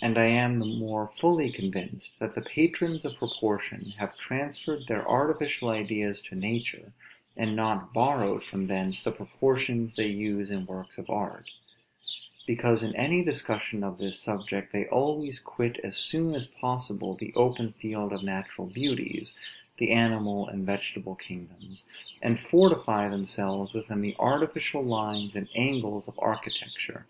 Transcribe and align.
And 0.00 0.16
I 0.16 0.28
am 0.28 0.60
the 0.60 0.64
more 0.64 1.08
fully 1.20 1.52
convinced, 1.52 2.18
that 2.20 2.34
the 2.34 2.40
patrons 2.40 3.04
of 3.04 3.18
proportion 3.18 3.90
have 3.98 4.16
transferred 4.16 4.86
their 4.86 5.06
artificial 5.06 5.68
ideas 5.68 6.22
to 6.22 6.34
nature, 6.34 6.94
and 7.36 7.54
not 7.54 7.92
borrowed 7.92 8.42
from 8.42 8.66
thence 8.66 9.02
the 9.02 9.12
proportions 9.12 9.92
they 9.92 10.06
use 10.08 10.50
in 10.50 10.64
works 10.64 10.96
of 10.96 11.10
art; 11.10 11.50
because 12.46 12.82
in 12.82 12.96
any 12.96 13.22
discussion 13.22 13.84
of 13.84 13.98
this 13.98 14.18
subject 14.18 14.72
they 14.72 14.86
always 14.86 15.38
quit 15.38 15.78
as 15.84 15.98
soon 15.98 16.34
as 16.34 16.46
possible 16.46 17.14
the 17.14 17.34
open 17.34 17.74
field 17.74 18.14
of 18.14 18.22
natural 18.22 18.66
beauties, 18.66 19.34
the 19.76 19.92
animal 19.92 20.48
and 20.48 20.64
vegetable 20.64 21.14
kingdoms, 21.14 21.84
and 22.22 22.40
fortify 22.40 23.06
themselves 23.06 23.74
within 23.74 24.00
the 24.00 24.16
artificial 24.18 24.82
lines 24.82 25.34
and 25.36 25.50
angles 25.54 26.08
of 26.08 26.18
architecture. 26.20 27.06